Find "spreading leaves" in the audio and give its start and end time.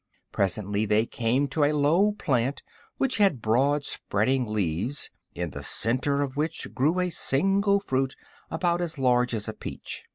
3.85-5.11